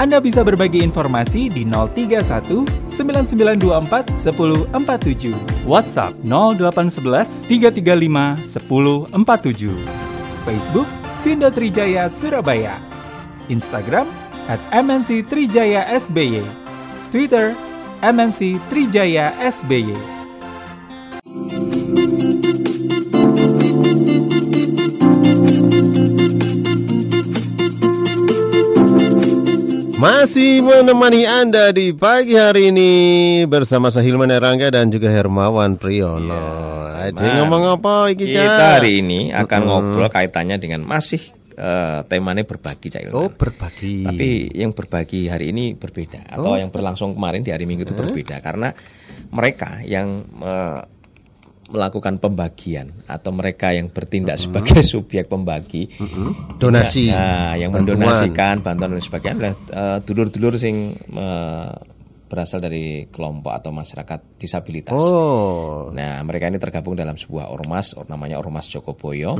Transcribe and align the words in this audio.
Anda 0.00 0.16
bisa 0.16 0.40
berbagi 0.40 0.80
informasi 0.80 1.52
di 1.52 1.60
031 1.68 2.64
9924 2.88 4.16
1047. 4.16 5.68
WhatsApp 5.68 6.16
0811 6.24 7.44
335 7.44 8.48
1047. 9.12 9.76
Facebook 10.48 10.88
Sindo 11.20 11.52
Trijaya 11.52 12.08
Surabaya. 12.08 12.80
Instagram 13.52 14.08
at 14.48 14.56
MNC 14.72 15.28
Trijaya 15.28 15.84
SBY. 15.92 16.40
Twitter 17.12 17.52
MNC 18.00 18.56
Trijaya 18.72 19.36
SBY. 19.36 20.19
Masih 30.00 30.64
menemani 30.64 31.28
Anda 31.28 31.76
di 31.76 31.92
pagi 31.92 32.32
hari 32.32 32.72
ini 32.72 32.92
bersama 33.44 33.92
saya 33.92 34.08
Hilman 34.08 34.32
Erangga 34.32 34.72
dan 34.72 34.88
juga 34.88 35.12
Hermawan 35.12 35.76
Priyono. 35.76 36.88
Ya, 36.88 37.12
Ada 37.12 37.44
ngomong 37.44 37.68
apa 37.68 38.08
iki 38.08 38.32
Cak? 38.32 38.40
Kita 38.40 38.66
hari 38.80 39.04
ini 39.04 39.28
akan 39.28 39.60
ngobrol 39.60 40.08
kaitannya 40.08 40.56
dengan 40.56 40.88
masih 40.88 41.20
eh, 41.52 42.00
temanya 42.08 42.48
berbagi 42.48 42.88
Cak 42.88 43.12
Ilman. 43.12 43.16
Oh, 43.20 43.28
berbagi. 43.28 44.08
Tapi 44.08 44.48
yang 44.56 44.72
berbagi 44.72 45.28
hari 45.28 45.52
ini 45.52 45.76
berbeda 45.76 46.32
atau 46.32 46.56
yang 46.56 46.72
berlangsung 46.72 47.12
kemarin 47.12 47.44
di 47.44 47.52
hari 47.52 47.68
Minggu 47.68 47.84
itu 47.84 47.92
berbeda 47.92 48.40
karena 48.40 48.72
mereka 49.28 49.84
yang 49.84 50.24
eh, 50.40 50.80
melakukan 51.70 52.18
pembagian 52.18 52.90
atau 53.06 53.30
mereka 53.30 53.70
yang 53.70 53.88
bertindak 53.88 54.36
sebagai 54.36 54.82
subjek 54.92 55.30
pembagi 55.30 55.86
Donasi. 56.58 57.08
Nah, 57.14 57.54
yang 57.56 57.70
Bantuan. 57.72 57.96
mendonasikan 58.02 58.60
bantuan 58.60 58.98
dan 58.98 59.02
sebagainya 59.02 59.34
adalah 59.38 59.54
eh, 59.70 59.98
dulur-dulur 60.04 60.58
sing 60.58 60.92
eh, 60.98 61.72
berasal 62.30 62.62
dari 62.62 63.10
kelompok 63.10 63.50
atau 63.50 63.74
masyarakat 63.74 64.38
disabilitas. 64.38 64.94
Oh. 64.94 65.90
Nah, 65.90 66.22
mereka 66.22 66.46
ini 66.46 66.62
tergabung 66.62 66.94
dalam 66.94 67.18
sebuah 67.18 67.50
ormas, 67.50 67.90
or- 67.98 68.06
namanya 68.06 68.38
Ormas 68.38 68.70
Jokoboyo, 68.70 69.34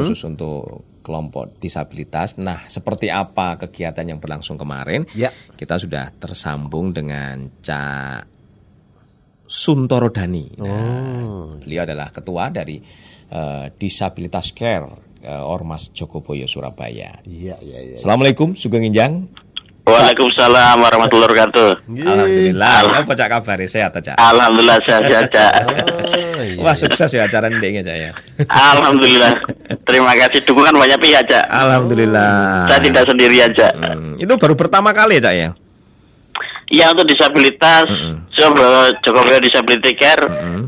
khusus 0.00 0.16
untuk 0.24 0.88
kelompok 1.04 1.60
disabilitas. 1.60 2.40
Nah, 2.40 2.64
seperti 2.64 3.12
apa 3.12 3.60
kegiatan 3.60 4.08
yang 4.08 4.24
berlangsung 4.24 4.56
kemarin? 4.56 5.04
Ya. 5.12 5.28
Kita 5.52 5.76
sudah 5.76 6.16
tersambung 6.16 6.96
dengan 6.96 7.60
Cak 7.60 8.39
Suntoro 9.50 10.14
Dani. 10.14 10.46
Nah, 10.62 11.58
beliau 11.58 11.82
adalah 11.82 12.14
ketua 12.14 12.54
dari 12.54 12.78
eh, 13.26 13.66
Disabilitas 13.74 14.54
Care 14.54 14.86
eh, 15.26 15.42
Ormas 15.42 15.90
Jokoboyo 15.90 16.46
Surabaya. 16.46 17.18
Iya, 17.26 17.58
iya, 17.58 17.78
iya. 17.82 17.96
Assalamualaikum, 17.98 18.54
Sugeng 18.54 18.86
Injang. 18.86 19.26
Waalaikumsalam 19.90 20.78
warahmatullahi 20.78 21.28
wabarakatuh. 21.34 21.70
Alhamdulillah. 21.98 23.02
Apa 23.02 23.12
cak 23.18 23.28
kabar? 23.32 23.58
Sehat 23.66 23.90
Cak? 23.98 24.14
Alhamdulillah 24.22 24.78
sehat 24.86 25.26
Cak. 25.34 25.52
Oh, 25.66 26.42
iya. 26.46 26.62
Wah 26.62 26.76
sukses 26.78 27.10
ya 27.10 27.26
acara 27.26 27.50
ini 27.50 27.82
Cak 27.82 27.96
ya. 27.98 28.10
Alhamdulillah. 28.46 29.34
Terima 29.82 30.14
kasih 30.14 30.46
dukungan 30.46 30.78
banyak 30.78 30.98
pihak 31.02 31.26
Cak. 31.26 31.42
Alhamdulillah. 31.50 32.70
Saya 32.70 32.80
tidak 32.86 33.02
sendirian 33.02 33.50
Cak. 33.50 33.72
Hmm, 33.74 34.14
itu 34.14 34.30
baru 34.38 34.54
pertama 34.54 34.94
kali 34.94 35.18
Cak 35.18 35.34
ya? 35.34 35.50
Ya 36.70 36.86
untuk 36.86 37.02
disabilitas, 37.04 37.82
coba 38.30 38.66
Jokowi 39.02 39.42
Disability 39.42 39.92
Care, 39.92 40.22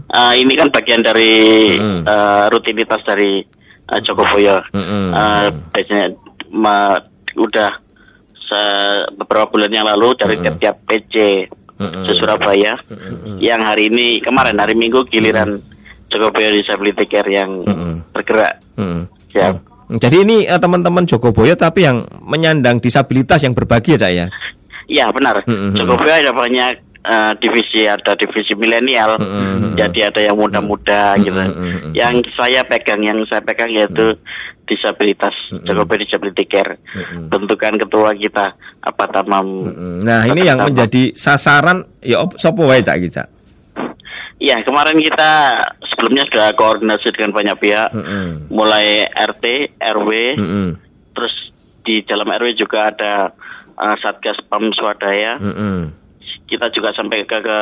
eh, 0.04 0.34
ini 0.36 0.52
kan 0.52 0.66
bagian 0.68 0.98
dari 0.98 1.32
Mm-mm. 1.72 2.02
eh, 2.02 2.44
rutinitas 2.50 2.98
dari 3.02 3.38
uh, 3.86 4.00
Jokoboyo. 4.02 4.58
Mm-mm. 4.68 5.04
Eh, 5.08 5.46
biasanya 5.70 6.06
ma- 6.50 6.98
udah 7.32 7.70
se- 8.34 9.06
beberapa 9.14 9.46
bulan 9.48 9.70
yang 9.70 9.86
lalu 9.86 10.18
dari 10.18 10.36
tiap-tiap 10.38 10.82
PC 10.84 11.14
Mm-mm. 11.78 12.02
se 12.04 12.12
Surabaya, 12.14 12.74
yang 13.38 13.62
hari 13.62 13.86
ini 13.86 14.18
kemarin 14.18 14.58
hari 14.58 14.74
Minggu 14.74 15.06
giliran 15.06 15.62
Jokoboyo 16.10 16.50
Disability 16.52 17.06
Care 17.06 17.30
yang 17.30 17.62
Mm-mm. 17.62 18.10
bergerak. 18.10 18.58
Hmm. 18.74 19.06
Ya. 19.32 19.54
Hmm, 19.54 19.96
Jadi 19.96 20.26
ini 20.26 20.36
eh, 20.44 20.58
teman-teman 20.58 21.06
Jokoboyo 21.06 21.54
tapi 21.54 21.86
yang 21.86 22.04
menyandang 22.20 22.76
disabilitas 22.76 23.40
yang 23.40 23.54
berbagi 23.54 23.94
ya 23.94 24.02
Cak 24.02 24.12
ya? 24.12 24.26
Ya 24.90 25.06
benar. 25.10 25.42
Mm-mm. 25.46 25.78
Jokowi 25.78 26.10
ada 26.10 26.32
banyak 26.34 26.72
eh, 27.02 27.32
divisi, 27.38 27.86
ada 27.86 28.14
divisi 28.14 28.54
milenial, 28.54 29.18
Mm-mm. 29.18 29.74
jadi 29.78 30.10
ada 30.10 30.20
yang 30.22 30.36
muda-muda 30.38 31.18
gitu. 31.18 31.38
Yang 31.94 32.30
saya 32.34 32.62
pegang, 32.66 33.02
yang 33.02 33.18
saya 33.30 33.42
pegang 33.42 33.70
yaitu 33.70 34.14
disabilitas, 34.66 35.34
Jokowi 35.50 36.06
Disability 36.06 36.44
Care. 36.46 36.78
Bentukan 37.28 37.76
ketua 37.76 38.14
kita 38.14 38.54
apa 38.82 39.04
tamam. 39.10 39.46
Hmm, 39.68 39.98
Nah 40.00 40.26
ini 40.26 40.46
yang 40.46 40.62
menjadi 40.62 41.12
sasaran 41.14 41.84
ya 42.02 42.22
op, 42.22 42.38
sopo 42.38 42.66
wae 42.66 42.82
Cak 42.82 42.98
Cak? 43.10 43.28
Iya 44.42 44.58
kemarin 44.66 44.98
kita 44.98 45.54
sebelumnya 45.86 46.26
sudah 46.26 46.50
koordinasi 46.58 47.14
dengan 47.14 47.30
banyak 47.30 47.56
pihak, 47.62 47.94
mulai 48.50 49.06
RT, 49.06 49.78
RW, 49.78 50.10
terus 51.14 51.34
di 51.86 52.02
dalam 52.02 52.26
RW 52.26 52.50
juga 52.58 52.90
ada 52.90 53.30
eh, 53.74 53.96
Satgas 54.00 54.38
Pam 54.46 54.72
Swadaya. 54.72 55.40
Mm-mm. 55.40 55.92
kita 56.52 56.68
juga 56.68 56.92
sampai 56.92 57.24
ke, 57.24 57.40
ke 57.40 57.58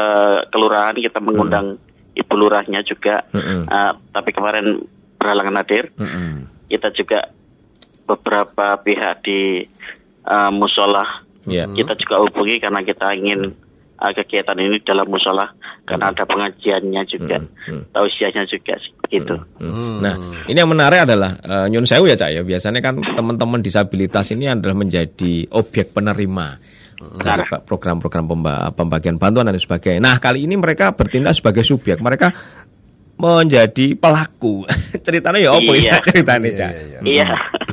kelurahan 0.51 0.99
kita 0.99 1.23
mengundang 1.23 1.79
ibu 2.19 2.35
lurahnya 2.35 2.83
juga 2.83 3.23
Mm-mm. 3.31 3.71
Uh, 3.71 3.93
tapi 4.11 4.35
kemarin 4.35 4.83
berhalangan 5.15 5.63
hadir 5.63 5.87
Mm-mm. 5.95 6.51
kita 6.67 6.91
juga 6.91 7.31
beberapa 8.05 8.75
pihak 8.83 9.23
di 9.23 9.63
uh, 10.27 10.51
musola 10.51 11.23
Ya. 11.49 11.65
kita 11.65 11.97
juga 11.97 12.21
hubungi 12.21 12.61
karena 12.61 12.85
kita 12.85 13.17
ingin 13.17 13.57
uh, 13.97 14.13
kegiatan 14.13 14.61
ini 14.61 14.77
dalam 14.85 15.09
musola 15.09 15.55
karena 15.87 16.13
ada 16.13 16.27
pengajiannya 16.27 17.03
juga 17.09 17.39
Mm. 17.71 17.95
tausiahnya 17.95 18.45
juga 18.45 18.75
gitu 19.11 19.37
Hmm. 19.59 19.99
Nah, 19.99 20.15
ini 20.47 20.55
yang 20.55 20.71
menarik 20.71 21.03
adalah 21.03 21.37
eh, 21.37 21.67
nyun 21.67 21.83
sewu 21.83 22.07
ya 22.07 22.15
cak 22.15 22.31
ya. 22.31 22.41
Biasanya 22.41 22.81
kan 22.81 22.97
teman-teman 23.13 23.59
disabilitas 23.59 24.31
ini 24.31 24.47
adalah 24.47 24.73
menjadi 24.73 25.45
objek 25.51 25.91
penerima 25.91 26.57
dari 27.17 27.45
pa- 27.45 27.61
program-program 27.61 28.25
pemba- 28.25 28.71
pembagian 28.71 29.17
bantuan 29.17 29.45
dan 29.45 29.57
sebagainya. 29.57 30.01
Nah, 30.01 30.17
kali 30.17 30.45
ini 30.45 30.55
mereka 30.55 30.93
bertindak 30.93 31.35
sebagai 31.35 31.61
subjek. 31.61 31.99
Mereka 31.99 32.33
menjadi 33.17 33.93
pelaku. 33.95 34.65
Ceritanya 35.05 35.39
ya 35.39 35.51
apa 35.53 35.73
Iya. 35.73 35.91
ya 35.91 35.97
ceritanya 36.03 36.49
cak? 36.51 36.73
Iya, 37.03 37.29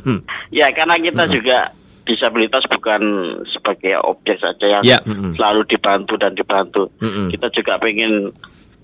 ya 0.59 0.67
karena 0.71 0.95
kita 0.97 1.23
juga 1.29 1.57
disabilitas 2.03 2.63
bukan 2.67 3.01
sebagai 3.49 3.99
objek 4.01 4.35
saja 4.37 4.65
yang 4.69 4.83
Ya, 4.83 4.99
mm-mm. 5.01 5.35
selalu 5.35 5.63
dibantu 5.65 6.15
dan 6.15 6.31
dibantu. 6.33 6.87
Kita 6.99 7.47
juga 7.49 7.75
pengen 7.77 8.31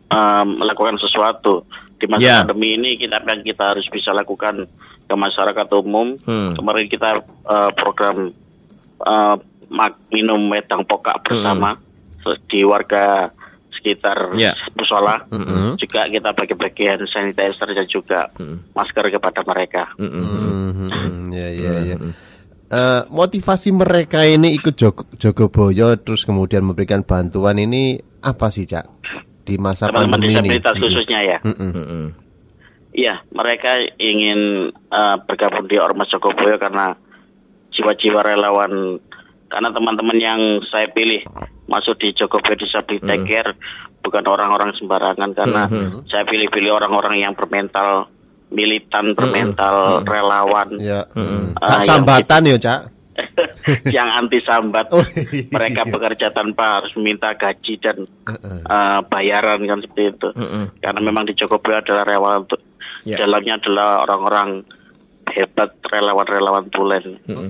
um, 0.08 0.48
melakukan 0.56 0.96
sesuatu 0.98 1.64
di 2.04 2.12
masa 2.12 2.28
Ya. 2.28 2.38
pandemi 2.44 2.76
ini. 2.76 3.00
Kita 3.00 3.24
yang 3.24 3.40
kita 3.40 3.64
harus 3.72 3.88
bisa 3.88 4.12
lakukan 4.12 4.68
ke 5.08 5.16
masyarakat 5.16 5.68
umum. 5.80 6.20
Hmm. 6.28 6.52
Kemarin 6.60 6.92
kita 6.92 7.24
uh, 7.48 7.72
program 7.72 8.36
uh, 9.00 9.36
mak- 9.72 10.04
minum 10.12 10.52
wedang 10.52 10.84
pokak 10.84 11.24
bersama 11.24 11.80
di 12.52 12.68
warga 12.68 13.32
sekitar 13.80 14.36
Ya. 14.36 14.52
musola. 14.76 15.24
Mm-mm. 15.28 15.76
Juga 15.76 16.08
kita 16.08 16.32
bagi-bagian 16.32 17.04
sanitizer 17.08 17.68
dan 17.68 17.88
juga 17.88 18.20
masker 18.72 19.12
kepada 19.12 19.44
mereka. 19.44 19.92
Mm-mm. 19.96 20.24
Mhm, 20.24 21.32
Ya, 21.36 21.48
ya, 21.52 21.74
ya. 21.92 21.98
Eh, 22.74 23.02
motivasi 23.12 23.70
mereka 23.70 24.26
ini 24.26 24.56
ikut 24.58 24.74
Jog 24.74 25.06
Jogoboyo 25.20 25.94
terus 26.02 26.26
kemudian 26.26 26.66
memberikan 26.66 27.06
bantuan 27.06 27.62
ini 27.62 28.02
apa 28.24 28.50
sih 28.50 28.66
Cak 28.66 28.88
di 29.44 29.56
masa 29.60 29.92
Teman-teman 29.92 30.20
pandemi 30.20 30.56
ini? 30.56 30.60
khususnya 30.60 31.20
ya. 31.24 31.38
Mm-mm. 31.44 31.72
Mm-mm. 31.76 32.06
Iya, 32.94 33.26
mereka 33.34 33.74
ingin 33.98 34.70
eh, 34.72 35.18
bergabung 35.26 35.66
di 35.68 35.78
Ormas 35.82 36.10
Jogoboyo 36.14 36.56
karena 36.62 36.94
jiwa-jiwa 37.74 38.22
relawan 38.22 39.02
karena 39.50 39.70
teman-teman 39.70 40.18
yang 40.18 40.42
saya 40.70 40.90
pilih 40.94 41.22
masuk 41.70 41.98
di 42.02 42.14
Jogoboyo 42.14 42.58
Disability 42.58 43.18
Care 43.26 43.54
bukan 44.04 44.26
orang-orang 44.28 44.76
sembarangan 44.78 45.32
karena 45.34 45.64
saya 46.12 46.24
pilih-pilih 46.28 46.76
orang-orang 46.76 47.24
yang 47.24 47.34
bermental 47.34 48.12
militan, 48.54 49.18
bermental 49.18 50.06
relawan. 50.06 50.78
Ya. 50.78 51.10
mm. 51.18 51.58
Kak 51.58 51.82
yang 51.82 51.88
sambatan 51.90 52.42
ya 52.46 52.58
Cak. 52.62 52.80
yang 53.96 54.10
anti 54.14 54.40
sambat. 54.44 54.92
Oh, 54.92 55.04
iya. 55.32 55.48
Mereka 55.48 55.88
bekerja 55.88 56.32
tanpa 56.36 56.82
harus 56.82 56.94
minta 57.00 57.32
gaji 57.36 57.80
dan 57.80 58.04
eh, 58.28 59.00
bayaran 59.08 59.64
kan 59.64 59.80
seperti 59.84 60.04
itu. 60.14 60.30
Mm-mm. 60.36 60.66
Karena 60.80 61.00
memang 61.00 61.24
di 61.28 61.34
Jokowi 61.36 61.74
adalah 61.78 62.04
relawan 62.04 62.46
untuk 62.48 62.62
Ya. 63.04 63.20
dalamnya 63.20 63.60
adalah 63.60 64.08
orang-orang 64.08 64.64
hebat 65.32 65.72
relawan-relawan 65.88 66.68
tulen. 66.72 67.20
Mm, 67.28 67.48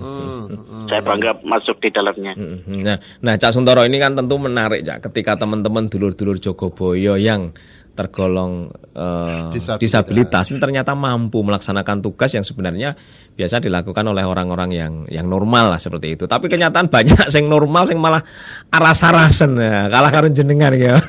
mm. 0.49 0.85
Saya 0.89 1.01
bangga 1.01 1.41
masuk 1.41 1.77
di 1.81 1.89
dalamnya. 1.89 2.33
Nah, 2.69 2.97
nah 3.21 3.33
Cak 3.37 3.53
Suntoro 3.53 3.81
ini 3.85 3.97
kan 3.97 4.13
tentu 4.13 4.37
menarik 4.37 4.85
Cak 4.85 5.09
ketika 5.09 5.37
teman-teman 5.37 5.89
dulur-dulur 5.89 6.37
Jogoboyo 6.37 7.17
yang 7.17 7.53
tergolong 7.93 8.73
eh, 8.89 9.53
Disabilitas. 9.53 9.77
disabilitas. 9.77 10.45
ini 10.49 10.57
ternyata 10.57 10.93
mampu 10.93 11.39
melaksanakan 11.39 12.01
tugas 12.01 12.33
yang 12.33 12.41
sebenarnya 12.41 12.97
biasa 13.33 13.57
dilakukan 13.57 14.01
oleh 14.03 14.21
orang-orang 14.21 14.69
yang 14.69 14.93
yang 15.07 15.25
normal 15.25 15.69
lah 15.69 15.77
seperti 15.77 16.17
itu. 16.17 16.25
Tapi 16.25 16.49
kenyataan 16.49 16.89
banyak 16.89 17.29
yang 17.29 17.45
normal 17.45 17.85
yang 17.85 18.01
malah 18.01 18.25
aras-arasen 18.69 19.53
ya, 19.55 19.89
kalah 19.89 20.09
karo 20.09 20.27
jenengan 20.27 20.73
ya. 20.73 20.97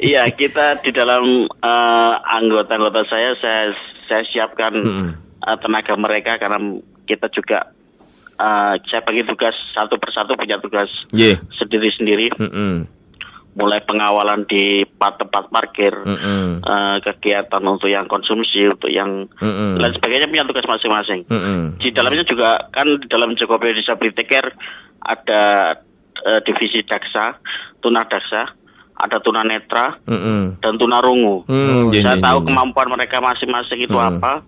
Iya, 0.00 0.26
kita 0.30 0.82
di 0.82 0.90
dalam 0.90 1.22
eh, 1.46 2.14
anggota-anggota 2.36 3.06
saya 3.06 3.30
saya 3.38 3.62
saya 4.06 4.22
siapkan 4.26 4.74
Mm-mm. 4.74 5.08
eh, 5.46 5.56
tenaga 5.58 5.94
mereka 5.94 6.36
karena 6.36 6.58
kita 7.06 7.30
juga 7.30 7.70
eh, 8.34 8.74
saya 8.86 9.00
bagi 9.02 9.22
tugas 9.24 9.54
satu 9.72 9.94
persatu 9.94 10.34
punya 10.34 10.58
tugas 10.58 10.90
Iya. 11.10 11.38
sendiri-sendiri. 11.54 12.34
Mulai 13.50 13.82
pengawalan 13.82 14.46
di 14.46 14.86
pa- 14.86 15.18
tempat 15.18 15.50
parkir, 15.50 15.90
Mm-mm. 15.90 16.62
eh, 16.62 16.96
kegiatan 17.02 17.58
untuk 17.66 17.90
yang 17.90 18.06
konsumsi, 18.06 18.62
untuk 18.70 18.86
yang 18.86 19.26
Mm-mm. 19.42 19.74
lain 19.74 19.90
sebagainya 19.98 20.30
punya 20.30 20.46
tugas 20.46 20.70
masing-masing. 20.70 21.26
Mm-mm. 21.26 21.74
Di 21.82 21.90
dalamnya 21.90 22.22
juga 22.22 22.70
kan 22.70 22.86
di 22.86 23.10
dalam 23.10 23.34
Jokowi 23.34 23.74
Disability 23.74 24.22
Care 24.22 24.54
ada 25.02 25.74
eh, 26.30 26.40
divisi 26.46 26.78
daksa, 26.86 27.42
tunadaksa, 27.82 28.54
ada 29.02 29.18
tunanetra, 29.18 29.98
Mm-mm. 30.06 30.62
dan 30.62 30.78
tunarungu. 30.78 31.42
Hmm, 31.50 31.90
iya, 31.90 32.06
Saya 32.06 32.16
iya, 32.20 32.24
tahu 32.30 32.38
iya. 32.44 32.46
kemampuan 32.54 32.88
mereka 32.94 33.18
masing-masing 33.18 33.82
itu 33.82 33.98
Hmm. 33.98 34.20
apa. 34.20 34.46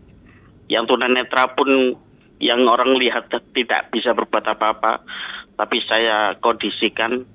Yang 0.71 0.95
tunanetra 0.95 1.51
pun 1.59 1.99
yang 2.39 2.63
orang 2.71 2.95
lihat 3.03 3.27
tidak 3.51 3.91
bisa 3.91 4.15
berbuat 4.15 4.47
apa-apa, 4.47 5.03
tapi 5.59 5.83
saya 5.91 6.39
kondisikan 6.39 7.27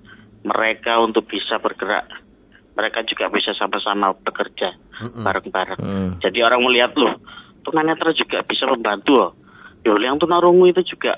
mereka 0.47 0.97
untuk 1.03 1.27
bisa 1.27 1.59
bergerak. 1.59 2.07
Mereka 2.77 3.03
juga 3.09 3.27
bisa 3.33 3.51
sama-sama 3.57 4.13
bekerja 4.21 4.71
bareng-bareng. 5.17 5.81
Hmm. 5.81 6.11
Jadi 6.21 6.39
orang 6.45 6.61
melihat 6.61 6.93
loh, 6.93 7.17
tunanetra 7.65 8.13
juga 8.13 8.45
bisa 8.45 8.69
membantu 8.69 9.11
loh. 9.17 9.31
Yang 9.83 10.27
tunarungu 10.27 10.69
itu 10.69 10.81
juga 10.95 11.17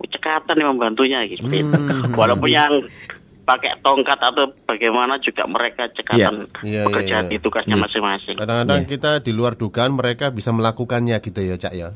cekatan 0.00 0.60
yang 0.60 0.76
membantunya 0.76 1.24
gitu. 1.26 1.48
Hmm. 1.48 2.14
Walaupun 2.20 2.50
yang 2.52 2.84
pakai 3.50 3.82
tongkat 3.82 4.20
atau 4.20 4.52
bagaimana 4.68 5.18
juga 5.18 5.42
mereka 5.50 5.90
cekatan 5.90 6.46
Iya, 6.62 6.62
iya, 6.62 6.82
bekerja 6.86 7.16
iya. 7.24 7.28
di 7.28 7.36
tugasnya 7.42 7.76
masing-masing. 7.80 8.36
Kadang-kadang 8.38 8.86
Iya. 8.86 8.90
kita 8.94 9.10
di 9.24 9.32
luar 9.34 9.58
dugaan 9.58 9.98
mereka 9.98 10.30
bisa 10.30 10.54
melakukannya 10.54 11.18
gitu 11.18 11.40
ya, 11.42 11.56
Cak 11.58 11.74
ya. 11.74 11.90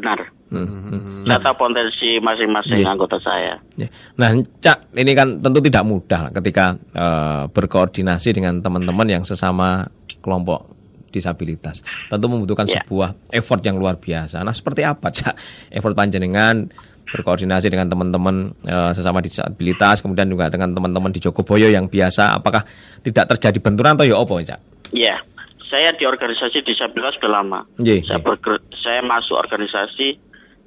Benar. 0.00 0.18
Hmm. 0.50 1.22
Saya 1.22 1.38
tahu 1.38 1.54
potensi 1.62 2.18
masing-masing 2.18 2.82
Iya. 2.82 2.90
anggota 2.90 3.20
saya. 3.22 3.54
Ya. 3.78 3.86
Nah, 4.18 4.34
Cak, 4.58 4.90
ini 4.98 5.12
kan 5.14 5.38
tentu 5.38 5.62
tidak 5.62 5.84
mudah 5.86 6.32
ketika 6.34 6.74
eh, 6.90 7.44
berkoordinasi 7.46 8.34
dengan 8.34 8.58
teman-teman 8.58 9.06
yang 9.06 9.22
sesama 9.22 9.86
kelompok 10.18 10.66
disabilitas. 11.10 11.86
Tentu 12.10 12.26
membutuhkan 12.26 12.66
Ya. 12.66 12.82
sebuah 12.82 13.14
effort 13.30 13.62
yang 13.62 13.78
luar 13.78 14.00
biasa. 14.00 14.42
Nah, 14.42 14.50
seperti 14.50 14.82
apa, 14.82 15.10
Cak? 15.14 15.34
Effort 15.70 15.94
panjenengan 15.94 16.66
berkoordinasi 17.10 17.70
dengan 17.70 17.86
teman-teman 17.90 18.54
eh, 18.66 18.90
sesama 18.94 19.22
disabilitas, 19.22 20.02
kemudian 20.02 20.26
juga 20.26 20.50
dengan 20.50 20.74
teman-teman 20.74 21.10
di 21.14 21.18
Jogoboyo 21.22 21.70
yang 21.70 21.86
biasa. 21.86 22.38
Apakah 22.38 22.66
tidak 23.02 23.30
terjadi 23.36 23.58
benturan 23.62 23.94
atau 23.94 24.06
ya 24.06 24.18
apa, 24.18 24.34
Cak? 24.42 24.60
Ya, 24.90 25.22
saya 25.70 25.94
di 25.94 26.02
organisasi 26.04 26.66
disabilitas 26.66 27.14
sudah 27.16 27.40
lama. 27.40 27.60
Iya, 27.78 28.02
saya 28.04 28.18
iya. 28.18 28.26
berger- 28.26 28.66
saya 28.82 29.00
masuk 29.06 29.38
organisasi 29.38 30.18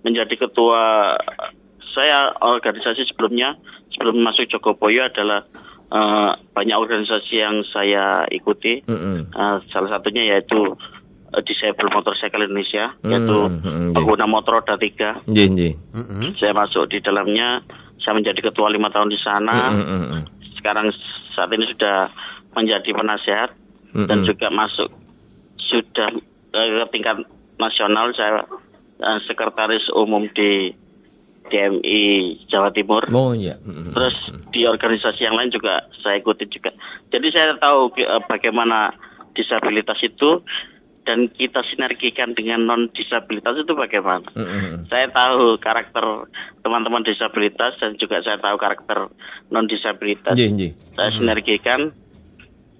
menjadi 0.07 0.47
ketua. 0.47 1.13
Saya 1.93 2.33
organisasi 2.41 3.05
sebelumnya 3.11 3.53
sebelum 3.93 4.23
masuk 4.23 4.49
Jogoboyo 4.49 5.05
adalah 5.05 5.45
eh, 5.93 6.31
banyak 6.55 6.77
organisasi 6.79 7.35
yang 7.37 7.61
saya 7.69 8.25
ikuti. 8.31 8.81
Mm-mm. 8.87 9.29
Eh, 9.29 9.57
salah 9.69 9.89
satunya 9.93 10.23
yaitu 10.33 10.73
eh, 11.35 11.41
Disable 11.45 11.91
Motorcycle 11.93 12.47
Indonesia, 12.49 12.95
Hmm, 13.03 13.11
yaitu 13.13 13.37
hmm, 13.37 13.61
iya. 13.61 13.93
pengguna 13.93 14.25
motor 14.25 14.63
roda 14.63 14.79
tiga. 14.79 15.19
Nggih, 15.29 15.47
nggih. 15.53 15.73
Mm-mm. 15.93 16.33
Saya 16.41 16.55
masuk 16.57 16.89
di 16.89 16.97
dalamnya, 17.03 17.61
saya 18.01 18.17
menjadi 18.17 18.39
ketua 18.49 18.73
lima 18.73 18.89
tahun 18.89 19.11
di 19.13 19.19
sana. 19.21 19.69
Mm-mm, 19.69 19.99
mm-mm. 20.01 20.21
Sekarang 20.57 20.89
saat 21.35 21.51
ini 21.53 21.67
sudah 21.75 22.07
menjadi 22.55 22.89
penasehat 22.95 23.51
dan 23.93 24.25
Mm-mm. 24.25 24.29
juga 24.29 24.47
masuk 24.49 24.89
sudah 25.57 26.09
eh, 26.53 26.67
ke 26.83 26.85
tingkat 26.93 27.17
nasional. 27.61 28.09
Saya 28.17 28.43
eh, 28.99 29.19
sekretaris 29.29 29.85
umum 29.93 30.25
di 30.33 30.73
DMI 31.53 32.01
Jawa 32.49 32.73
Timur. 32.73 33.05
Oh 33.13 33.37
iya. 33.37 33.61
Mm-mm. 33.61 33.93
Terus 33.93 34.15
di 34.49 34.65
organisasi 34.65 35.21
yang 35.21 35.37
lain 35.37 35.53
juga 35.53 35.85
saya 36.01 36.17
ikuti 36.17 36.49
juga. 36.49 36.73
Jadi 37.13 37.27
saya 37.29 37.53
tahu 37.61 37.93
eh, 38.01 38.21
bagaimana 38.25 38.93
disabilitas 39.37 39.97
itu 40.01 40.41
dan 41.03 41.27
kita 41.35 41.59
sinergikan 41.67 42.31
dengan 42.31 42.63
non 42.63 42.87
disabilitas 42.95 43.59
itu 43.59 43.75
bagaimana. 43.75 44.23
Mm-mm. 44.33 44.87
Saya 44.87 45.11
tahu 45.11 45.59
karakter 45.59 46.31
teman-teman 46.63 47.03
disabilitas 47.03 47.75
dan 47.77 47.99
juga 47.99 48.23
saya 48.23 48.39
tahu 48.39 48.55
karakter 48.55 49.11
non 49.51 49.67
disabilitas. 49.67 50.33
Nggih, 50.33 50.49
nggih. 50.55 50.71
Saya 50.95 51.09
sinergikan. 51.13 51.81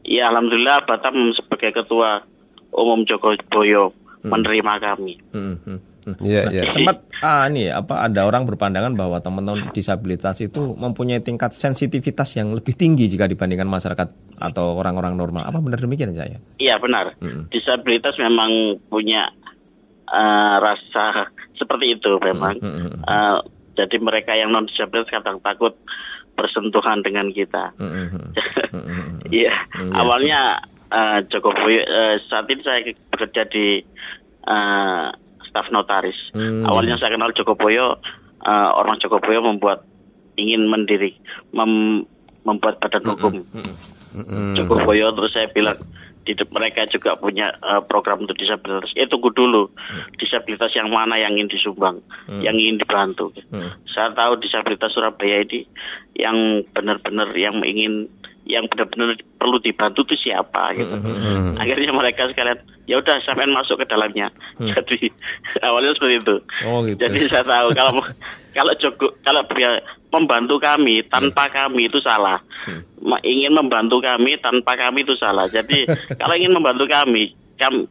Ya 0.03 0.27
alhamdulillah 0.27 0.83
Batam 0.83 1.31
sebagai 1.35 1.71
ketua 1.83 2.23
umum 2.75 3.07
Jogoboyo 3.07 3.95
menerima 4.23 4.73
kami. 4.79 5.19
Mm-mm. 5.35 5.93
Iya, 6.19 6.51
iya. 6.51 6.61
Sempat 6.67 7.07
ah, 7.23 7.47
ini 7.47 7.71
apa 7.71 8.03
ada 8.03 8.27
orang 8.27 8.43
berpandangan 8.43 8.91
bahwa 8.91 9.23
teman-teman 9.23 9.71
disabilitas 9.71 10.35
itu 10.43 10.75
mempunyai 10.75 11.23
tingkat 11.23 11.55
sensitivitas 11.55 12.35
yang 12.35 12.51
lebih 12.51 12.75
tinggi 12.75 13.07
jika 13.07 13.23
dibandingkan 13.23 13.67
masyarakat 13.71 14.11
atau 14.35 14.75
orang-orang 14.75 15.15
normal. 15.15 15.47
Apa 15.47 15.63
benar 15.63 15.79
demikian 15.79 16.11
saya? 16.11 16.43
Iya 16.59 16.75
benar. 16.83 17.15
Mm. 17.23 17.47
Disabilitas 17.47 18.19
memang 18.19 18.83
punya 18.91 19.31
eh, 20.11 20.55
rasa 20.59 21.31
seperti 21.55 21.95
itu 21.95 22.11
memang. 22.19 22.59
Mm, 22.59 22.67
mm, 22.67 22.89
mm. 22.99 23.03
Eh, 23.07 23.37
jadi 23.79 23.95
mereka 24.03 24.35
yang 24.35 24.51
non 24.51 24.67
disabilitas 24.67 25.07
kadang 25.07 25.39
takut 25.39 25.79
bersentuhan 26.35 26.99
dengan 27.05 27.29
kita. 27.31 27.71
Iya. 29.33 29.53
Mm, 29.81 29.93
Awalnya 29.97 30.39
eh, 30.93 31.19
Jokowi 31.33 31.81
eh, 31.81 32.15
saat 32.29 32.45
ini 32.53 32.61
saya 32.61 32.85
bekerja 33.09 33.49
di 33.49 33.81
eh, 34.45 35.05
staf 35.49 35.67
notaris. 35.73 36.17
Hmm. 36.37 36.61
Awalnya 36.69 37.01
saya 37.01 37.17
kenal 37.17 37.33
Jokoboyo, 37.33 37.97
eh, 38.45 38.69
orang 38.77 39.01
Jokoboyo 39.01 39.41
membuat 39.41 39.81
ingin 40.37 40.69
mendiri, 40.69 41.17
mem- 41.49 42.05
membuat 42.45 42.77
badan 42.77 43.05
hukum. 43.09 43.41
Mm-mm. 44.13 44.53
Jokoboyo 44.53 45.09
terus 45.17 45.33
saya 45.33 45.49
bilang 45.49 45.81
di 46.23 46.31
mereka 46.55 46.87
juga 46.87 47.17
punya 47.17 47.51
eh, 47.57 47.81
program 47.89 48.23
untuk 48.23 48.37
disabilitas. 48.37 48.93
Eh 48.93 49.09
tunggu 49.09 49.33
dulu, 49.33 49.73
disabilitas 50.21 50.71
yang 50.77 50.93
mana 50.93 51.17
yang 51.17 51.35
ingin 51.35 51.49
disumbang, 51.51 51.99
yang 52.29 52.55
ingin 52.55 52.77
dibantu. 52.79 53.33
Hmm. 53.49 53.73
Saya 53.89 54.13
tahu 54.13 54.37
disabilitas 54.39 54.93
Surabaya 54.93 55.41
ini 55.43 55.65
yang 56.15 56.63
benar-benar 56.71 57.33
yang 57.33 57.59
ingin 57.65 58.07
yang 58.43 58.67
benar-benar 58.67 59.15
perlu 59.39 59.55
dibantu 59.59 60.03
itu 60.03 60.27
siapa 60.27 60.75
gitu. 60.75 60.91
Mm-mm. 60.91 61.55
Akhirnya 61.55 61.95
mereka 61.95 62.27
sekalian 62.27 62.59
ya 62.83 62.99
udah 62.99 63.15
sampean 63.23 63.55
masuk 63.55 63.79
ke 63.79 63.87
dalamnya. 63.87 64.27
Jadi 64.59 65.07
awalnya 65.67 65.95
seperti 65.95 66.15
itu. 66.19 66.35
Oh, 66.67 66.83
gitu. 66.83 66.99
Jadi 66.99 67.19
saya 67.31 67.47
tahu 67.47 67.71
kalau 67.71 68.03
kalau 68.57 68.73
Joko 68.83 69.15
kalau 69.23 69.41
membantu 70.11 70.59
kami 70.59 71.07
tanpa 71.07 71.47
kami 71.47 71.87
itu 71.87 72.03
salah. 72.03 72.37
Ma- 72.99 73.23
Ingin 73.23 73.55
membantu 73.55 74.03
kami 74.03 74.35
tanpa 74.39 74.75
kami 74.75 75.07
itu 75.07 75.15
salah. 75.15 75.47
Jadi 75.47 75.87
kalau 76.19 76.35
ingin 76.35 76.51
membantu 76.51 76.83
kami, 76.85 77.31
kam, 77.55 77.87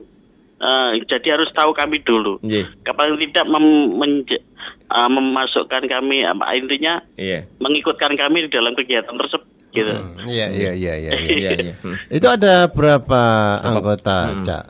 eh, 0.61 0.91
jadi 1.09 1.41
harus 1.41 1.49
tahu 1.57 1.73
kami 1.73 2.05
dulu. 2.05 2.37
Nggih. 2.45 2.69
Paling 2.85 3.17
tidak 3.25 3.49
mem- 3.49 4.25
eh, 4.29 5.09
memasukkan 5.09 5.89
kami 5.89 6.29
apa 6.29 6.45
intinya 6.53 7.01
Iya. 7.17 7.49
mengikutkan 7.57 8.13
kami 8.15 8.45
di 8.45 8.51
dalam 8.53 8.77
kegiatan 8.77 9.17
tersebut 9.17 9.49
gitu. 9.73 9.93
Mm, 9.93 10.29
Iya, 10.29 10.47
iya, 10.53 10.73
iya, 10.77 10.95
iya. 10.97 11.13
iya. 11.17 11.33
Iya, 11.33 11.51
iya. 11.59 11.75
Hmm. 11.83 11.97
Itu 12.13 12.27
ada 12.29 12.69
berapa 12.71 13.23
anggota, 13.65 14.37
Cak? 14.45 14.65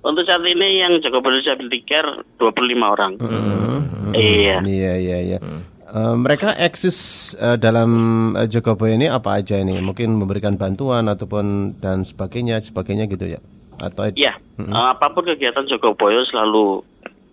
Untuk 0.00 0.24
saat 0.24 0.40
ini 0.40 0.80
yang 0.80 0.96
Joko 1.04 1.20
Disability 1.20 1.84
Care 1.84 2.24
25 2.40 2.80
orang. 2.80 3.12
Iya. 4.16 4.64
Iya, 4.64 4.92
iya, 4.96 5.18
iya. 5.20 5.38
Eh, 5.90 6.14
mereka 6.14 6.54
eksis 6.54 6.98
eh, 7.34 7.58
dalam 7.58 7.90
Jogoboyo 8.46 8.94
ini 8.94 9.10
apa 9.10 9.42
aja 9.42 9.58
ini? 9.58 9.82
Mungkin 9.82 10.14
memberikan 10.14 10.54
bantuan 10.54 11.10
ataupun 11.10 11.76
dan 11.82 12.06
sebagainya, 12.06 12.62
sebagainya 12.62 13.10
gitu 13.10 13.26
ya? 13.26 13.40
Atau 13.82 14.14
Iya, 14.14 14.38
eh, 14.38 14.86
apa 14.86 15.10
pun 15.10 15.26
kegiatan 15.26 15.66
Jogoboyo 15.66 16.22
selalu 16.30 16.86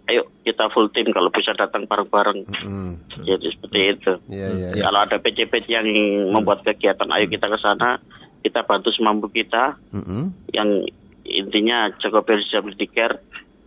ayo 0.07 0.31
kita 0.47 0.71
full 0.71 0.87
tim 0.95 1.11
kalau 1.11 1.27
bisa 1.27 1.51
datang 1.51 1.83
bareng-bareng. 1.83 2.47
Hmm, 2.63 2.95
Jadi 3.27 3.47
seperti 3.51 3.79
itu. 3.91 4.13
Iya, 4.31 4.47
iya, 4.55 4.67
iya. 4.75 4.83
Kalau 4.87 4.99
ada 5.03 5.17
PCP 5.19 5.67
yang 5.67 5.87
membuat 6.31 6.63
kegiatan, 6.63 7.11
ayo 7.11 7.27
kita 7.27 7.51
ke 7.51 7.59
sana, 7.59 7.99
kita 8.43 8.63
bantu 8.63 8.89
semampu 8.95 9.27
kita. 9.27 9.75
Mm-mm. 9.91 10.31
Yang 10.55 10.95
intinya 11.27 11.91
Jokowi 11.99 12.39
Disability 12.39 12.87
Care 12.87 13.19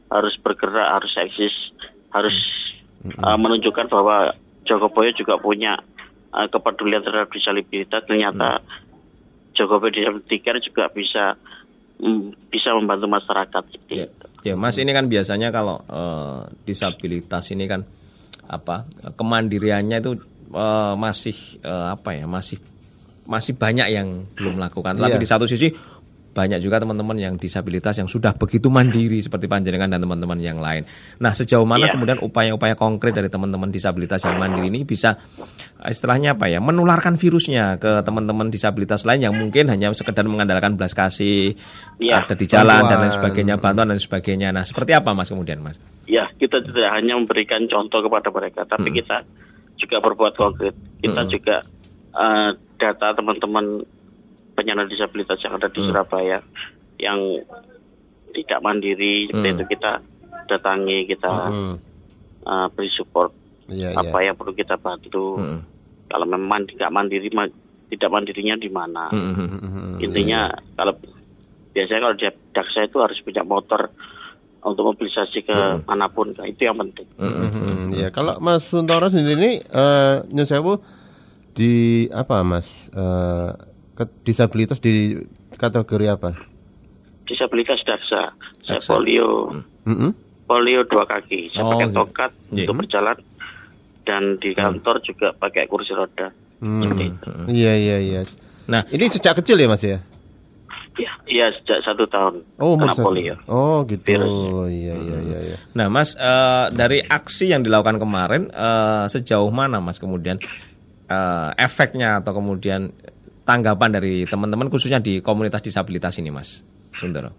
harus 0.09 0.35
bergerak, 0.41 0.89
harus 1.01 1.13
eksis, 1.21 1.55
harus 2.11 2.37
uh, 3.21 3.37
menunjukkan 3.37 3.93
bahwa 3.93 4.33
Jokowi 4.65 5.13
juga 5.13 5.37
punya 5.37 5.77
uh, 6.33 6.49
kepedulian 6.49 7.05
terhadap 7.05 7.29
disabilitas. 7.37 8.01
Ternyata 8.09 8.65
Jokowi 9.53 9.93
Disability 9.93 10.37
Care 10.41 10.65
juga 10.65 10.89
bisa 10.89 11.37
bisa 12.49 12.73
membantu 12.75 13.07
masyarakat. 13.07 13.63
seperti 13.71 13.95
Ya, 13.95 14.07
itu. 14.09 14.27
ya, 14.43 14.55
Mas 14.57 14.77
ini 14.81 14.91
kan 14.91 15.07
biasanya 15.07 15.53
kalau 15.53 15.81
eh, 15.87 16.41
disabilitas 16.65 17.53
ini 17.53 17.69
kan 17.69 17.85
apa 18.51 18.83
kemandiriannya 19.15 20.01
itu 20.01 20.13
eh, 20.51 20.95
masih 20.97 21.37
eh, 21.63 21.87
apa 21.95 22.17
ya 22.17 22.25
masih 22.27 22.59
masih 23.31 23.55
banyak 23.55 23.89
yang 23.95 24.27
belum 24.35 24.59
melakukan. 24.59 24.99
Tapi 24.99 25.15
Iya. 25.15 25.23
di 25.23 25.29
satu 25.29 25.47
sisi 25.47 25.71
banyak 26.41 26.65
juga 26.65 26.81
teman-teman 26.81 27.21
yang 27.21 27.35
disabilitas 27.37 28.01
yang 28.01 28.09
sudah 28.09 28.33
begitu 28.33 28.73
mandiri 28.73 29.21
seperti 29.21 29.45
panjenengan 29.45 29.93
dan 29.93 30.01
teman-teman 30.01 30.41
yang 30.41 30.57
lain. 30.57 30.89
Nah 31.21 31.37
sejauh 31.37 31.69
mana 31.69 31.85
Iya. 31.85 32.01
kemudian 32.01 32.19
upaya-upaya 32.25 32.73
konkret 32.81 33.13
dari 33.13 33.29
teman-teman 33.29 33.69
disabilitas 33.69 34.25
yang 34.25 34.41
mandiri 34.41 34.73
ini 34.73 34.89
bisa 34.89 35.21
eh, 35.85 35.93
istilahnya 35.93 36.33
apa 36.33 36.49
ya 36.49 36.65
menularkan 36.65 37.21
virusnya 37.21 37.77
ke 37.77 38.01
teman-teman 38.01 38.49
disabilitas 38.49 39.05
lain 39.05 39.29
yang 39.29 39.37
mungkin 39.37 39.69
hanya 39.69 39.93
sekedar 39.93 40.25
mengandalkan 40.25 40.81
belas 40.81 40.97
kasih 40.97 41.53
Iya. 42.01 42.25
ada 42.25 42.33
di 42.33 42.47
jalan 42.49 42.89
dan 42.89 42.97
lain 42.97 43.13
Bantuan. 43.13 43.13
sebagainya 43.13 43.55
bantuan 43.61 43.89
dan 43.93 44.01
sebagainya. 44.01 44.49
Nah 44.51 44.65
seperti 44.65 44.97
apa 44.97 45.13
mas 45.13 45.29
kemudian 45.29 45.61
mas? 45.61 45.77
Ya, 46.09 46.25
kita 46.41 46.65
tidak 46.65 46.89
hanya 46.97 47.21
memberikan 47.21 47.69
contoh 47.69 48.01
kepada 48.01 48.33
mereka, 48.33 48.65
tapi 48.65 48.89
kita 48.91 49.23
juga 49.77 50.01
berbuat 50.01 50.33
konkret. 50.35 50.73
Kita 50.99 51.23
juga 51.29 51.61
eh, 52.11 52.51
data 52.77 53.13
teman-teman 53.13 53.85
penyandang 54.61 54.87
disabilitas 54.87 55.41
yang 55.41 55.57
ada 55.57 55.67
di 55.67 55.81
Surabaya 55.81 56.45
yang 56.97 57.41
tidak 58.31 58.61
mandiri 58.61 59.27
seperti 59.27 59.49
itu 59.51 59.65
kita 59.73 60.05
datangi, 60.47 61.09
kita 61.09 61.33
Hmm. 61.49 61.75
eh, 62.41 62.67
beri 62.71 62.93
support 62.93 63.33
Iya, 63.67 63.95
apa 63.95 64.19
iya. 64.19 64.31
yang 64.31 64.37
perlu 64.37 64.51
kita 64.51 64.75
bantu. 64.77 65.39
Mm. 65.39 65.63
Kalau 66.11 66.27
memang 66.27 66.67
tidak 66.67 66.91
mandiri, 66.91 67.31
ma- 67.31 67.55
tidak 67.87 68.11
mandirinya 68.11 68.59
di 68.59 68.67
mana? 68.67 69.07
Mm, 69.09 69.31
mm, 69.31 69.49
Hmm, 69.63 69.97
Intinya 70.03 70.51
kalau 70.75 70.99
biasanya 71.71 72.01
kalau 72.03 72.17
dia 72.19 72.31
daksa 72.51 72.83
itu 72.83 72.99
harus 72.99 73.23
punya 73.23 73.47
motor 73.47 73.95
untuk 74.61 74.91
mobilisasi 74.91 75.47
ke 75.47 75.55
mana 75.87 76.11
pun, 76.11 76.35
Nah, 76.35 76.51
itu 76.51 76.67
yang 76.67 76.77
penting. 76.77 77.07
Hmm, 77.15 77.95
ya 77.95 78.11
kalau 78.11 78.43
Mas 78.43 78.67
Suntoro 78.67 79.07
sendiri 79.07 79.39
ini 79.39 79.53
eh 79.63 80.17
nyun 80.27 80.45
sewu 80.45 80.83
di 81.55 82.05
apa 82.11 82.43
Mas 82.43 82.91
eh 82.91 83.51
ke- 83.55 83.70
disabilitas 84.21 84.79
di 84.79 85.17
kategori 85.53 86.07
apa? 86.09 86.31
disabilitas 87.23 87.79
daksa. 87.87 88.35
Saya 88.61 88.83
Daksa. 88.83 88.91
polio, 88.91 89.55
Mm-mm. 89.87 90.11
polio 90.45 90.83
dua 90.83 91.07
kaki. 91.07 91.47
Saya 91.49 91.63
Oh, 91.63 91.71
pakai 91.73 91.87
gitu. 91.87 91.97
tongkat 91.97 92.31
Iya. 92.51 92.67
untuk 92.67 92.75
berjalan 92.83 93.17
dan 94.03 94.23
di 94.37 94.51
kantor 94.51 94.97
juga 95.01 95.31
pakai 95.33 95.65
kursi 95.65 95.95
roda. 95.95 96.27
Hmm. 96.59 96.91
Itu. 96.91 97.31
Iya 97.47 97.73
iya 97.73 97.97
iya. 97.99 98.21
Nah 98.67 98.83
Ini 98.85 99.07
sejak 99.09 99.39
kecil 99.39 99.57
ya 99.57 99.67
Mas 99.67 99.81
ya? 99.81 100.03
Iya, 100.93 101.13
iya 101.25 101.47
sejak 101.55 101.81
satu 101.81 102.05
tahun 102.05 102.43
Oh, 102.59 102.75
kena 102.75 102.93
masa- 102.93 103.01
polio. 103.01 103.35
Oh, 103.47 103.87
gitu. 103.87 104.03
Virusnya. 104.05 104.67
Iya 104.67 104.95
iya 104.99 105.19
iya 105.23 105.39
iya. 105.47 105.57
Nah, 105.73 105.87
Mas, 105.87 106.13
eh, 106.13 106.67
dari 106.73 106.99
aksi 107.01 107.47
yang 107.49 107.63
dilakukan 107.63 107.97
kemarin, 107.97 108.51
eh, 108.51 109.05
sejauh 109.07 109.49
mana, 109.49 109.79
Mas, 109.79 109.97
kemudian 109.97 110.43
eh, 111.07 111.51
efeknya 111.57 112.19
atau 112.19 112.35
kemudian 112.35 112.91
tanggapan 113.51 113.91
dari 113.99 114.23
teman-teman 114.31 114.71
khususnya 114.71 115.03
di 115.03 115.19
komunitas 115.19 115.59
disabilitas 115.67 116.15
ini, 116.23 116.31
Mas 116.31 116.63
Sundoro? 116.95 117.35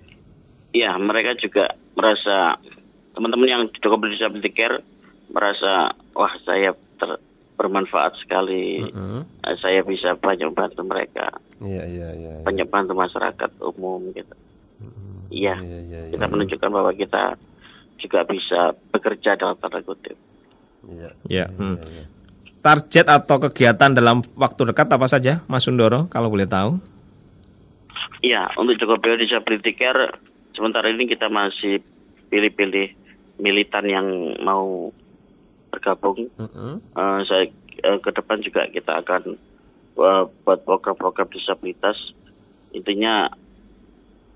Iya, 0.76 1.00
mereka 1.00 1.40
juga 1.40 1.72
merasa 1.96 2.60
teman-teman 3.16 3.48
yang 3.48 3.64
di 3.72 3.80
Dokter 3.80 4.12
Disability 4.12 4.52
Care 4.52 4.84
merasa 5.32 5.96
wah 6.12 6.34
saya 6.44 6.76
ter- 7.00 7.20
bermanfaat 7.56 8.20
sekali. 8.20 8.84
Hmm. 8.84 9.24
Eh, 9.48 9.56
Saya 9.62 9.86
bisa 9.88 10.18
banyak 10.18 10.52
bantu 10.52 10.82
mereka, 10.84 11.30
Iya 11.62 11.84
iya 11.88 12.10
iya. 12.12 12.32
iya. 12.40 12.44
banyak 12.44 12.68
bantu 12.68 12.92
masyarakat 12.98 13.52
umum 13.62 14.12
gitu. 14.12 14.36
Iya, 15.32 15.56
Iya 15.64 15.80
iya 15.88 16.00
iya. 16.10 16.12
kita 16.12 16.26
menunjukkan 16.28 16.70
bahwa 16.74 16.92
kita 16.92 17.40
juga 18.02 18.20
bisa 18.28 18.76
bekerja 18.92 19.38
dalam 19.40 19.56
tanda 19.62 19.80
kutip. 19.86 20.18
Iya. 20.90 21.10
Ya. 21.30 21.46
hmm. 21.48 21.78
Target 22.62 23.10
atau 23.10 23.42
kegiatan 23.42 23.90
dalam 23.90 24.22
waktu 24.38 24.70
dekat 24.70 24.86
apa 24.86 25.10
saja, 25.10 25.42
Mas 25.50 25.66
Sundoro, 25.66 26.06
kalau 26.14 26.30
boleh 26.30 26.46
tahu? 26.46 26.78
Iya, 28.22 28.54
untuk 28.54 28.78
Jokowi 28.78 29.26
Disability 29.26 29.74
Care 29.74 30.14
sementara 30.54 30.94
ini 30.94 31.10
kita 31.10 31.26
masih 31.26 31.82
pilih-pilih 32.30 32.94
militan 33.42 33.90
yang 33.90 34.08
mau 34.46 34.94
bergabung. 35.74 36.30
Mm-mm. 36.38 36.78
Eh, 36.78 37.20
saya 37.26 37.50
eh, 37.82 37.98
ke 37.98 38.10
depan 38.14 38.46
juga 38.46 38.70
kita 38.70 39.02
akan 39.02 39.34
eh, 39.98 40.24
buat 40.46 40.60
program-program 40.62 41.34
disabilitas. 41.34 41.98
Intinya 42.78 43.26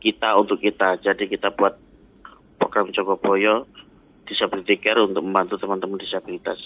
kita 0.01 0.34
untuk 0.34 0.58
kita. 0.58 0.98
Jadi 1.05 1.29
kita 1.29 1.53
buat 1.53 1.77
program 2.58 2.89
Jogoboyo 2.89 3.70
Disability 4.25 4.82
Care 4.82 5.05
untuk 5.05 5.22
membantu 5.22 5.62
teman-teman 5.62 6.01
disabilitas. 6.01 6.58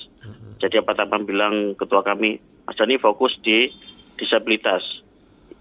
Jadi 0.60 0.76
apa 0.76 0.92
teman 0.92 1.24
bilang 1.24 1.56
ketua 1.74 2.04
kami, 2.04 2.36
Mas 2.64 2.76
Dani 2.76 3.00
fokus 3.00 3.32
di 3.40 3.72
disabilitas. 4.16 4.84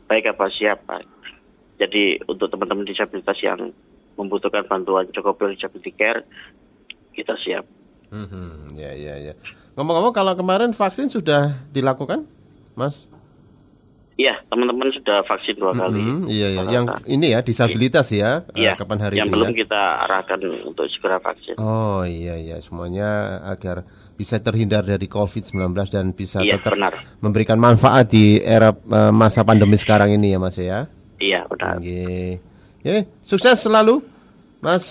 Baik 0.05 0.29
apa 0.29 0.51
siapa. 0.51 1.03
Jadi 1.79 2.19
untuk 2.27 2.51
teman-teman 2.51 2.83
disabilitas 2.83 3.39
yang 3.39 3.71
membutuhkan 4.19 4.67
bantuan 4.67 5.07
Jogoboyo 5.15 5.55
Disability 5.55 5.95
Care, 5.95 6.27
kita 7.15 7.39
siap. 7.39 7.63
Mhm, 8.11 8.75
Ya 8.75 8.91
ya 8.93 9.15
ya. 9.23 9.35
Ngomong-ngomong 9.75 10.11
kalau 10.11 10.35
kemarin 10.35 10.75
vaksin 10.75 11.07
sudah 11.07 11.55
dilakukan, 11.71 12.27
Mas? 12.75 13.07
Iya, 14.19 14.35
teman-teman 14.51 14.91
sudah 14.91 15.23
vaksin 15.23 15.55
dua 15.55 15.71
kali. 15.71 16.03
Mhm, 16.03 16.27
Iya 16.27 16.49
ya. 16.51 16.59
Rata-rata. 16.59 16.75
Yang 16.75 16.87
ini 17.07 17.27
ya 17.31 17.39
disabilitas 17.39 18.07
ya. 18.11 18.43
eh, 18.51 18.59
Iya, 18.59 18.73
Kapan 18.75 18.99
hari 18.99 19.15
yang 19.15 19.31
ini 19.31 19.35
belum 19.39 19.55
ya? 19.55 19.57
kita 19.63 19.83
arahkan 20.03 20.41
untuk 20.67 20.91
segera 20.91 21.23
vaksin. 21.23 21.55
Oh 21.55 22.03
iya 22.03 22.35
iya 22.35 22.59
semuanya 22.59 23.39
agar 23.47 23.87
bisa 24.19 24.37
terhindar 24.37 24.83
dari 24.83 25.07
COVID-19 25.07 25.55
dan 25.87 26.11
bisa 26.11 26.43
Iya, 26.43 26.59
tetap 26.59 26.75
benar. 26.75 26.93
memberikan 27.23 27.55
manfaat 27.55 28.11
di 28.11 28.37
era 28.37 28.75
eh, 28.75 29.13
masa 29.15 29.41
pandemi 29.43 29.79
sekarang 29.79 30.11
ini 30.11 30.35
ya 30.35 30.39
Mas 30.39 30.59
ya. 30.59 30.91
Iya, 31.17 31.47
benar. 31.47 31.79
Oke. 31.79 32.43
Ya, 32.83 33.07
sukses 33.23 33.55
selalu 33.57 34.03
Mas 34.59 34.83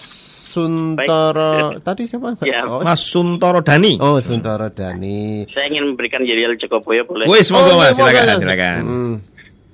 Suntoro. 0.47 1.75
Tadi 1.83 2.07
siapa? 2.07 2.33
Ya, 2.41 2.63
Oh, 2.65 2.79
Mas 2.79 3.03
Suntoro 3.03 3.59
Dani. 3.59 3.99
oh 3.99 4.17
Suntoro 4.17 4.71
Dani. 4.71 5.43
Saya 5.51 5.67
ingin 5.67 5.91
memberikan 5.91 6.23
Yelial 6.23 6.55
Jokoboyo 6.55 7.03
boleh. 7.03 7.27
Wih, 7.27 7.43
semoga 7.43 7.75
Oh, 7.75 7.77
Mas, 7.77 7.93
silakan, 7.93 8.23
silakan. 8.23 8.39
silakan. 8.41 8.79
Hmm. 8.81 9.15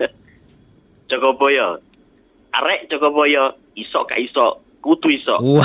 Jokoboyo. 1.09 1.77
Arek 2.53 2.89
Jokoboyo 2.89 3.53
iso 3.73 4.05
ka 4.05 4.17
iso, 4.17 4.62
kutu 4.83 5.07
iso. 5.07 5.39
Wah, 5.39 5.63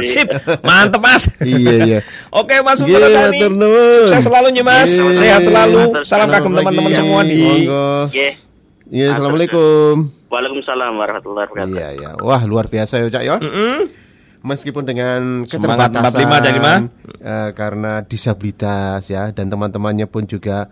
sip, 0.00 0.30
mantep 0.62 1.02
Mas. 1.02 1.26
Iya 1.40 1.74
iya. 1.82 1.98
Oke 2.40 2.62
Mas 2.62 2.78
Nggih, 2.78 2.94
matur 2.94 3.50
nuwun. 3.50 4.06
sukses 4.06 4.22
selalu 4.22 4.54
nih 4.54 4.62
Mas, 4.62 4.86
Nggih. 4.88 5.18
sehat 5.18 5.42
selalu. 5.42 5.82
Matur 5.90 6.02
Salam 6.06 6.30
kagum 6.30 6.54
teman-teman 6.54 6.92
semua 6.94 7.20
di 7.20 7.34
Monggo. 7.36 8.06
Oke. 8.06 8.28
Iya, 8.86 9.12
assalamualaikum. 9.12 9.94
Waalaikumsalam 10.30 10.92
warahmatullahi 10.94 11.46
wabarakatuh. 11.46 11.74
Iya 11.74 11.88
ya. 11.92 12.10
Wah, 12.20 12.42
luar 12.44 12.66
biasa 12.66 13.02
ya, 13.02 13.10
Cak 13.10 13.22
ya. 13.22 13.34
Meskipun 14.40 14.84
dengan 14.84 15.20
keterbatasan 15.42 16.04
45, 16.20 16.44
Cak 16.44 16.52
Lima. 16.52 16.74
eh, 17.18 17.50
karena 17.52 17.92
disabilitas 18.04 19.08
ya 19.08 19.32
dan 19.32 19.48
teman-temannya 19.48 20.04
pun 20.04 20.22
juga 20.22 20.68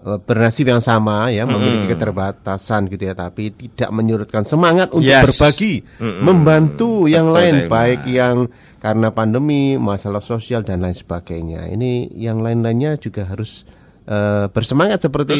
bernasib 0.00 0.64
yang 0.64 0.80
sama 0.80 1.28
ya, 1.28 1.44
memiliki 1.44 1.92
keterbatasan 1.92 2.88
gitu 2.88 3.04
ya, 3.04 3.12
tapi 3.12 3.52
tidak 3.52 3.92
menyurutkan 3.92 4.48
semangat 4.48 4.88
untuk 4.90 5.04
Yes. 5.04 5.36
berbagi, 5.36 5.84
membantu 6.00 7.04
yang 7.04 7.28
Betul, 7.28 7.36
lain 7.36 7.56
baik 7.68 8.00
yang 8.08 8.36
karena 8.80 9.12
pandemi, 9.12 9.76
masalah 9.76 10.24
sosial 10.24 10.64
dan 10.64 10.80
lain 10.80 10.96
sebagainya. 10.96 11.68
Ini 11.68 12.16
yang 12.16 12.40
lain-lainnya 12.40 12.96
juga 12.96 13.28
harus 13.28 13.68
eh, 14.08 14.48
bersemangat 14.50 15.04
seperti 15.04 15.36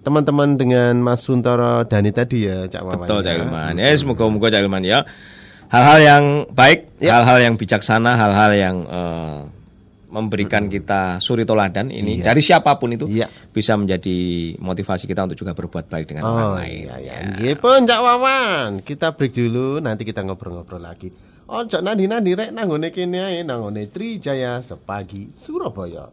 teman-teman 0.00 0.56
dengan 0.56 0.96
Mas 0.98 1.22
Suntoro 1.22 1.84
Dani 1.84 2.10
tadi 2.10 2.48
ya, 2.48 2.64
Cak 2.66 2.82
Wawan. 2.82 2.98
Betul 3.04 3.20
ya. 3.20 3.26
Cak 3.28 3.34
Ilman. 3.44 3.74
Ya, 3.76 3.90
semoga-moga 3.92 4.48
Cak 4.50 4.62
Ilman 4.64 4.82
ya. 4.82 4.98
Hal-hal 5.66 5.98
yang 6.00 6.24
baik, 6.50 6.94
Ya. 6.98 7.18
hal-hal 7.20 7.42
yang 7.42 7.54
bijaksana, 7.58 8.14
hal-hal 8.14 8.50
yang 8.54 8.76
eh, 8.86 9.38
memberikan 10.06 10.66
kita 10.66 11.18
suri 11.18 11.42
toladan 11.42 11.88
ini 11.88 12.20
dari 12.20 12.38
siapa 12.38 12.74
pun 12.74 12.90
itu 12.90 13.06
Iya. 13.06 13.26
bisa 13.50 13.74
menjadi 13.74 14.16
motivasi 14.56 15.04
kita 15.04 15.24
untuk 15.24 15.34
juga 15.36 15.50
berbuat 15.50 15.86
baik 15.86 16.06
dengan 16.06 16.22
orang 16.24 16.46
Oh 16.46 16.54
lain. 16.56 16.86
iya 16.86 16.94
ya. 17.00 17.14
Nggih 17.32 17.56
pun 17.56 17.82
Cak 17.82 18.00
Wawan. 18.00 18.70
Kita 18.80 19.12
break 19.12 19.32
dulu 19.32 19.78
nanti 19.78 20.02
kita 20.02 20.22
ngobrol-ngobrol 20.22 20.78
lagi. 20.78 21.10
Ojo 21.46 21.78
nandi-nandi 21.78 22.34
rek 22.34 22.50
nanggone 22.50 22.90
kene 22.90 23.18
ae 23.20 23.42
nanggone 23.42 23.86
Trijaya 23.86 24.58
Sepagi 24.60 25.30
Surabaya. 25.32 26.10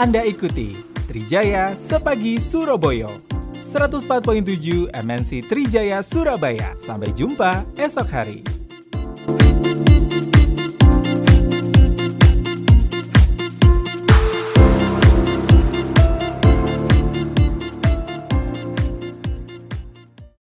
Anda 0.00 0.24
ikuti 0.24 0.72
Trijaya 1.12 1.76
Sepagi 1.76 2.40
Surabaya 2.40 3.20
104.7 3.60 4.88
MNC 4.96 5.44
Trijaya 5.44 6.00
Surabaya. 6.00 6.72
Sampai 6.80 7.12
jumpa 7.12 7.68
esok 7.76 8.08
hari. 8.08 8.40